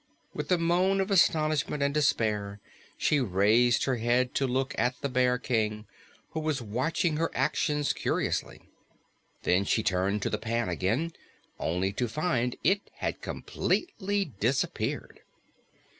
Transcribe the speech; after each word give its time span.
With 0.33 0.51
a 0.51 0.57
moan 0.57 0.99
of 0.99 1.11
astonishment 1.11 1.83
and 1.83 1.93
despair, 1.93 2.59
she 2.97 3.19
raised 3.19 3.83
her 3.83 3.97
head 3.97 4.33
to 4.33 4.47
look 4.47 4.73
at 4.75 4.99
the 5.01 5.09
Bear 5.09 5.37
King, 5.37 5.85
who 6.31 6.39
was 6.39 6.59
watching 6.59 7.17
her 7.17 7.29
actions 7.35 7.93
curiously. 7.93 8.61
Then 9.43 9.63
she 9.63 9.83
turned 9.83 10.23
to 10.23 10.31
the 10.31 10.39
pan 10.39 10.69
again, 10.69 11.13
only 11.59 11.93
to 11.93 12.07
find 12.07 12.55
it 12.63 12.81
had 12.95 13.21
completely 13.21 14.25
disappeared. 14.39 15.19